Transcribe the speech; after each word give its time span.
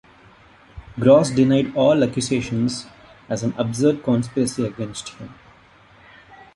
Gross 0.99 1.29
denied 1.29 1.75
all 1.75 2.03
accusations 2.03 2.87
as 3.29 3.43
an 3.43 3.53
absurd 3.55 4.01
conspiracy 4.03 4.65
against 4.65 5.09
him. 5.09 5.35